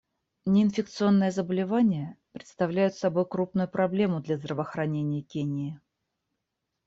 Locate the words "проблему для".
3.67-4.35